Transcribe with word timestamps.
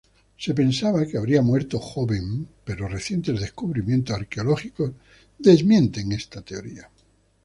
Se 0.35 0.55
pensaba 0.55 1.05
que 1.05 1.15
habría 1.19 1.43
muerto 1.43 1.77
joven 1.77 2.47
pero 2.65 2.87
recientes 2.87 3.39
descubrimientos 3.39 4.15
arqueológicos 4.15 4.93
desmienten 5.37 6.11
esta 6.11 6.41
teoría. 6.41 6.89